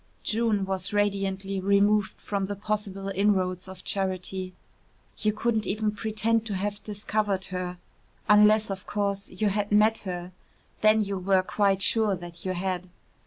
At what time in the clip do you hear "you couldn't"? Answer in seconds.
5.19-5.67